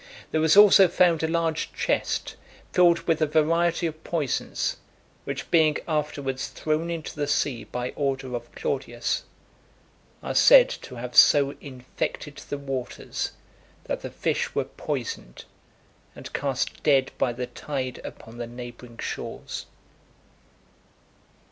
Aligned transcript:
There 0.31 0.41
was 0.41 0.57
also 0.57 0.87
found 0.87 1.21
a 1.21 1.27
large 1.27 1.73
chest, 1.73 2.35
filled 2.73 3.01
with 3.01 3.21
a 3.21 3.27
variety 3.27 3.85
of 3.85 4.03
poisons 4.03 4.77
which 5.25 5.51
being 5.51 5.77
afterwards 5.87 6.47
thrown 6.47 6.89
into 6.89 7.15
the 7.15 7.27
sea 7.27 7.65
by 7.65 7.91
order 7.91 8.35
of 8.35 8.51
Claudius, 8.55 9.25
are 10.23 10.33
said 10.33 10.69
to 10.69 10.95
have 10.95 11.15
so 11.15 11.51
infected 11.61 12.37
the 12.37 12.57
waters, 12.57 13.33
that 13.83 14.01
the 14.01 14.09
fish 14.09 14.55
were 14.55 14.65
poisoned, 14.65 15.45
and 16.15 16.33
cast 16.33 16.81
dead 16.81 17.11
by 17.19 17.31
the 17.31 17.45
tide 17.45 18.01
upon 18.03 18.39
the 18.39 18.47
neighbouring 18.47 18.97
shores. 18.97 19.67